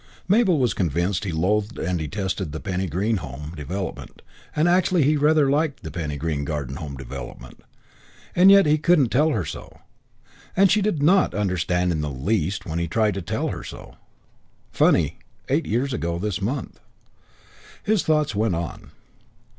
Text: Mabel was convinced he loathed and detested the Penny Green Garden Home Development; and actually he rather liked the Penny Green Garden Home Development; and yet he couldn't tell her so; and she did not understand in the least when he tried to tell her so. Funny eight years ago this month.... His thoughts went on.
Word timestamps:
Mabel 0.27 0.57
was 0.57 0.73
convinced 0.73 1.25
he 1.25 1.31
loathed 1.31 1.77
and 1.77 1.99
detested 1.99 2.51
the 2.51 2.59
Penny 2.59 2.87
Green 2.87 3.17
Garden 3.17 3.37
Home 3.39 3.53
Development; 3.55 4.23
and 4.55 4.67
actually 4.67 5.03
he 5.03 5.15
rather 5.15 5.47
liked 5.47 5.83
the 5.83 5.91
Penny 5.91 6.17
Green 6.17 6.43
Garden 6.43 6.77
Home 6.77 6.97
Development; 6.97 7.61
and 8.35 8.49
yet 8.49 8.65
he 8.65 8.79
couldn't 8.79 9.09
tell 9.09 9.29
her 9.29 9.45
so; 9.45 9.81
and 10.57 10.71
she 10.71 10.81
did 10.81 11.03
not 11.03 11.35
understand 11.35 11.91
in 11.91 12.01
the 12.01 12.09
least 12.09 12.65
when 12.65 12.79
he 12.79 12.87
tried 12.87 13.13
to 13.13 13.21
tell 13.21 13.49
her 13.49 13.63
so. 13.63 13.93
Funny 14.71 15.19
eight 15.49 15.67
years 15.67 15.93
ago 15.93 16.17
this 16.17 16.41
month.... 16.41 16.79
His 17.83 18.01
thoughts 18.01 18.33
went 18.33 18.55
on. 18.55 18.89